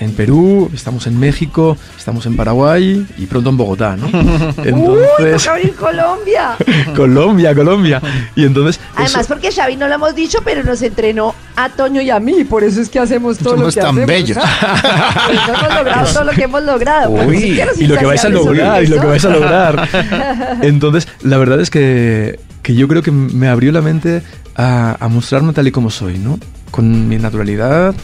[0.00, 4.06] en Perú, estamos en México, estamos en Paraguay y pronto en Bogotá, ¿no?
[4.12, 6.56] ¡Uy, Entonces, toca abrir Colombia!
[6.96, 8.02] Colombia, Colombia.
[8.34, 8.80] Y entonces...
[8.94, 12.18] Además, eso- porque Xavi no lo hemos dicho, pero nos entrenó a Toño y a
[12.20, 14.06] mí, por eso es que hacemos todo Somos lo que tan hacemos.
[14.06, 14.38] bellos.
[14.38, 17.10] Por eso hemos logrado todo lo que hemos logrado.
[17.10, 19.88] Uy, y lo que vais a lograr, y lo que vais a lograr.
[20.62, 24.22] Entonces, la verdad es que, que yo creo que me abrió la mente
[24.56, 26.38] a, a mostrarme tal y como soy, ¿no?
[26.70, 27.94] Con mi naturalidad,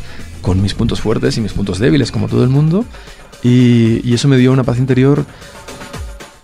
[0.41, 2.85] con mis puntos fuertes y mis puntos débiles, como todo el mundo.
[3.43, 5.25] Y, y eso me dio una paz interior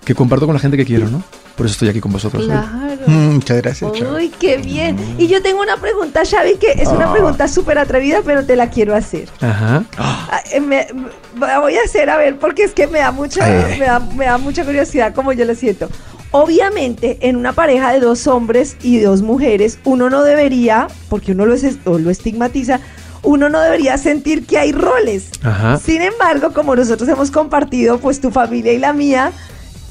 [0.04, 1.22] que comparto con la gente que quiero, ¿no?
[1.56, 2.42] Por eso estoy aquí con vosotros.
[2.44, 2.48] hoy.
[2.50, 2.68] Claro.
[3.06, 4.16] Mm, Muchas gracias, Chava.
[4.16, 4.96] Uy, qué bien.
[5.18, 6.92] Y yo tengo una pregunta, Xavi, que es Ah.
[6.92, 9.28] una pregunta súper atrevida, pero te la quiero hacer.
[9.40, 9.84] Ajá.
[9.96, 10.86] Ah, eh, me-
[11.34, 13.78] me- voy a hacer, a ver, porque es que me da mucha, ay.
[13.78, 15.88] me da, me da mucha curiosidad como yo lo siento.
[16.30, 21.46] Obviamente, en una pareja de dos hombres y dos mujeres, uno no debería, porque uno
[21.46, 22.80] lo, es- lo estigmatiza,
[23.26, 25.28] uno no debería sentir que hay roles.
[25.42, 25.78] Ajá.
[25.78, 29.32] Sin embargo, como nosotros hemos compartido, pues tu familia y la mía,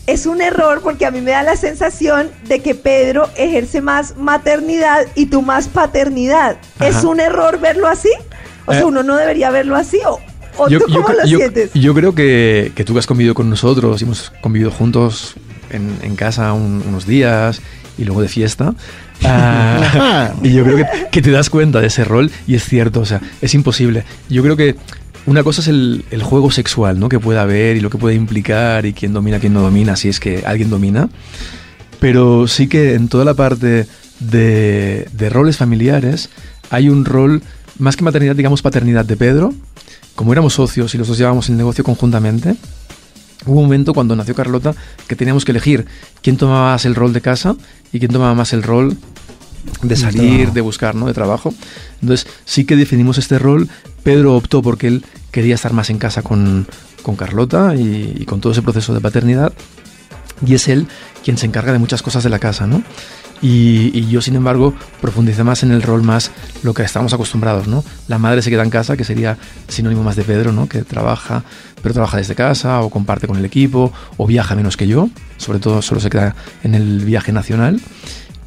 [0.07, 4.17] es un error porque a mí me da la sensación de que Pedro ejerce más
[4.17, 6.57] maternidad y tú más paternidad.
[6.79, 8.09] ¿Es un error verlo así?
[8.67, 9.99] O sea, Eh, uno no debería verlo así.
[10.07, 10.19] ¿O,
[10.57, 11.71] o tú cómo lo yo- sientes?
[11.73, 15.35] yo creo que, que tú que has convivido con nosotros y hemos convivido juntos
[15.71, 17.61] en, en casa un- unos días
[17.97, 18.73] y luego de fiesta.
[19.23, 23.01] Ah, y yo creo que, que te das cuenta de ese rol y es cierto,
[23.01, 24.03] o sea, es imposible.
[24.29, 24.75] Yo creo que
[25.25, 27.09] una cosa es el, el juego sexual, ¿no?
[27.09, 30.09] Que puede haber y lo que puede implicar y quién domina, quién no domina, si
[30.09, 31.09] es que alguien domina.
[31.99, 33.87] Pero sí que en toda la parte
[34.19, 36.29] de, de roles familiares
[36.69, 37.41] hay un rol,
[37.79, 39.53] más que maternidad, digamos paternidad de Pedro.
[40.15, 42.55] Como éramos socios y los dos llevábamos el negocio conjuntamente,
[43.45, 44.73] hubo un momento cuando nació Carlota
[45.07, 45.85] que teníamos que elegir
[46.21, 47.55] quién tomaba más el rol de casa
[47.91, 48.97] y quién tomaba más el rol
[49.81, 51.07] de salir, de buscar, ¿no?
[51.07, 51.53] De trabajo.
[52.01, 53.67] Entonces sí que definimos este rol.
[54.03, 56.67] Pedro optó porque él quería estar más en casa con,
[57.01, 59.53] con Carlota y, y con todo ese proceso de paternidad.
[60.45, 60.87] y es él
[61.23, 62.83] quien se encarga de muchas cosas de la casa, ¿no?
[63.41, 66.31] Y, y yo, sin embargo, profundicé más en el rol más
[66.63, 67.83] lo que estamos acostumbrados, ¿no?
[68.07, 70.69] La madre se queda en casa, que sería sinónimo más de Pedro, ¿no?
[70.69, 71.43] Que trabaja,
[71.85, 75.59] pero trabaja desde casa, o comparte con el equipo, o viaja menos que yo, sobre
[75.59, 77.79] todo solo se queda en el viaje nacional.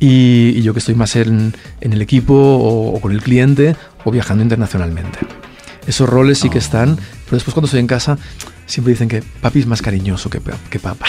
[0.00, 3.76] Y, y yo que estoy más en, en el equipo, o, o con el cliente,
[4.04, 5.20] o viajando internacionalmente.
[5.86, 8.18] Esos roles sí que están, pero después cuando estoy en casa
[8.66, 11.06] siempre dicen que papi es más cariñoso que, que papá.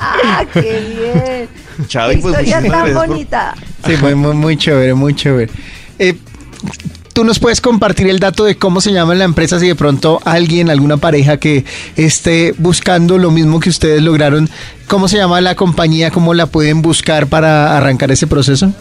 [0.00, 1.48] ¡Ah, qué bien!
[1.88, 3.54] ¡Qué pues historia tan gracias por- bonita!
[3.86, 5.50] Sí, muy, muy, muy chévere, muy chévere.
[7.20, 10.20] ¿Tú nos puedes compartir el dato de cómo se llama la empresa si de pronto
[10.24, 14.48] alguien, alguna pareja que esté buscando lo mismo que ustedes lograron?
[14.88, 16.10] ¿Cómo se llama la compañía?
[16.10, 18.72] ¿Cómo la pueden buscar para arrancar ese proceso?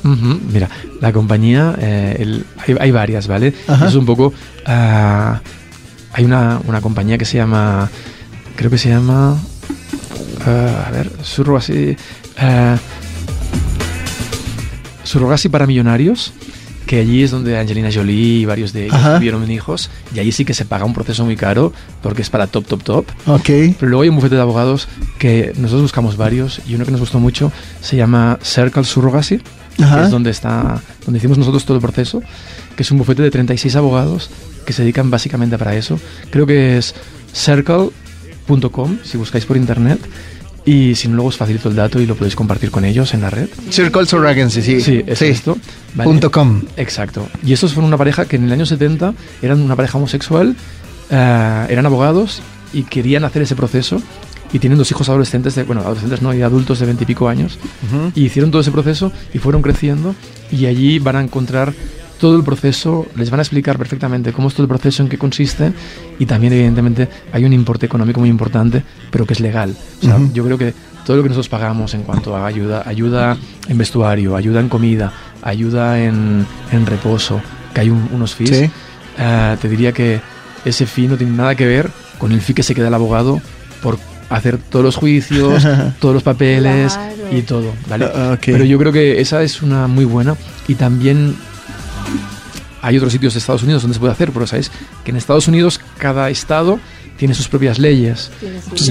[0.53, 0.69] Mira,
[1.01, 3.53] la compañía, eh, el- hay, hay varias, ¿vale?
[3.67, 3.89] Ajá.
[3.89, 4.33] Es un poco...
[4.65, 5.41] ah,
[6.13, 7.89] hay una, una compañía que se llama...
[8.55, 9.37] Creo que se llama...
[10.47, 11.97] ah, a ver, Surrogasi...
[12.37, 12.77] ah,
[15.03, 16.31] Surrogasi para millonarios,
[16.89, 19.17] que allí es donde Angelina Jolie y varios de ellos Ajá.
[19.17, 21.71] tuvieron hijos, y allí sí que se paga un proceso muy caro,
[22.01, 23.05] porque es para top, top, top.
[23.27, 23.45] Ok.
[23.45, 24.87] Pero luego hay un bufete de abogados
[25.19, 29.39] que nosotros buscamos varios y uno que nos gustó mucho se llama Circle Surrogacy,
[29.79, 29.97] Ajá.
[29.99, 32.23] que es donde está donde hicimos nosotros todo el proceso,
[32.75, 34.31] que es un bufete de 36 abogados
[34.65, 35.99] que se dedican básicamente para eso.
[36.31, 36.95] Creo que es
[37.35, 39.99] circle.com si buscáis por internet
[40.69, 43.21] y si no luego os facilito el dato y lo podéis compartir con ellos en
[43.21, 43.49] la red.
[43.71, 44.81] Circle Surrogacy, sí.
[44.81, 45.57] Sí, es esto.
[45.95, 46.07] ¿vale?
[46.07, 46.61] Punto com.
[46.77, 47.27] Exacto.
[47.43, 50.55] Y estos fueron una pareja que en el año 70 eran una pareja homosexual,
[51.09, 53.99] eh, eran abogados y querían hacer ese proceso.
[54.53, 57.57] Y tienen dos hijos adolescentes, de, bueno, adolescentes no, y adultos de veintipico años.
[58.13, 60.13] Y hicieron todo ese proceso y fueron creciendo.
[60.51, 61.73] Y allí van a encontrar
[62.19, 65.17] todo el proceso, les van a explicar perfectamente cómo es todo el proceso, en qué
[65.17, 65.71] consiste.
[66.19, 69.75] Y también, evidentemente, hay un importe económico muy importante, pero que es legal.
[70.01, 70.31] O sea, Ujú.
[70.33, 70.73] yo creo que
[71.05, 75.11] todo lo que nosotros pagamos en cuanto a ayuda, ayuda en vestuario, ayuda en comida,
[75.41, 77.41] ayuda en, en reposo,
[77.73, 78.69] que hay un- unos fees, Sí.
[79.17, 80.19] eh, te diría que
[80.65, 83.41] ese fee no tiene nada que ver con el fee que se queda el abogado
[83.81, 83.97] por
[84.29, 85.63] hacer todos los juicios,
[85.99, 87.15] todos los papeles Claro.
[87.37, 88.05] y todo, ¿vale?
[88.13, 88.37] Ah.
[88.45, 90.35] Pero yo creo que esa es una muy buena
[90.67, 91.35] y también
[92.81, 94.71] hay otros sitios de Estados Unidos donde se puede hacer, pero sabéis
[95.03, 96.79] que en Estados Unidos cada estado
[97.17, 98.31] tiene sus propias leyes.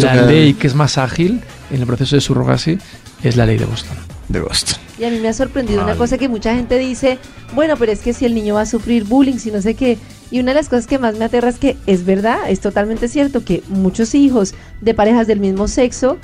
[0.01, 2.79] La ley que es más ágil en el proceso de surrogacy
[3.23, 3.97] es la ley de Boston.
[4.29, 4.77] De Boston.
[4.99, 7.19] Y a mí me ha sorprendido una cosa que mucha gente dice,
[7.55, 9.97] bueno, pero es que si el niño va a sufrir bullying, si no sé qué.
[10.31, 13.09] Y una de las cosas que más me aterra es que es verdad, es totalmente
[13.09, 16.19] cierto que muchos hijos de parejas del mismo sexo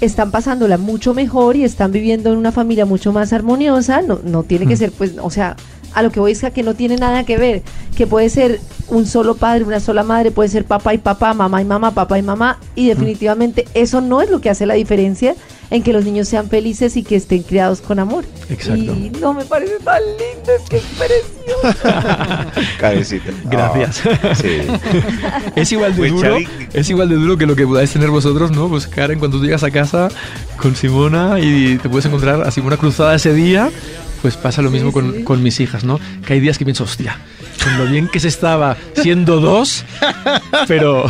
[0.00, 4.02] están pasándola mucho mejor y están viviendo en una familia mucho más armoniosa.
[4.02, 4.78] No, no tiene que Mm.
[4.78, 5.56] ser, pues, o sea,
[5.94, 7.62] a lo que voy es a que no tiene nada que ver,
[7.96, 11.60] que puede ser un solo padre, una sola madre, puede ser papá y papá, mamá
[11.62, 15.34] y mamá, papá y mamá, y definitivamente eso no es lo que hace la diferencia
[15.70, 18.24] en que los niños sean felices y que estén criados con amor.
[18.48, 18.92] Exacto.
[18.92, 22.58] Y no me parece tan lindo, es que es precioso.
[22.80, 23.30] Cabecita.
[23.44, 24.02] Gracias.
[24.40, 24.62] Sí.
[25.54, 26.38] Es igual de Pues, duro,
[26.72, 28.68] es igual de duro que lo que podáis tener vosotros, ¿no?
[28.68, 30.08] Pues Karen, cuando tú llegas a casa
[30.56, 33.70] con Simona y te puedes encontrar a Simona cruzada ese día,
[34.22, 35.22] pues pasa lo mismo con, sí.
[35.24, 35.98] con mis hijas, ¿no?
[36.26, 37.18] Que hay días que pienso, hostia,
[37.64, 39.84] con lo bien que se estaba siendo dos,
[40.68, 41.04] pero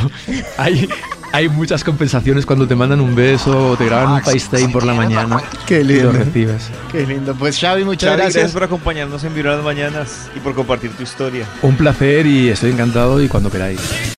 [0.59, 0.88] hay,
[1.33, 4.94] hay muchas compensaciones cuando te mandan un beso o te graban un FaceTime por la
[4.94, 6.12] mañana Qué y lindo.
[6.12, 6.68] lo recibes.
[6.90, 7.35] Qué lindo.
[7.35, 8.35] Pues Xavi, muchas Xavi, gracias.
[8.35, 11.46] gracias por acompañarnos en Vibrar las Mañanas y por compartir tu historia.
[11.62, 14.16] Un placer y estoy encantado y cuando queráis.